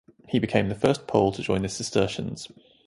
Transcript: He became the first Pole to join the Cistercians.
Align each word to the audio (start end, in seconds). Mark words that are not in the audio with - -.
He 0.27 0.39
became 0.39 0.67
the 0.69 0.73
first 0.73 1.05
Pole 1.05 1.31
to 1.33 1.43
join 1.43 1.61
the 1.61 1.69
Cistercians. 1.69 2.47